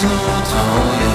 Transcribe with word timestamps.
slow, 0.00 0.08
tall, 0.08 1.00
you. 1.02 1.09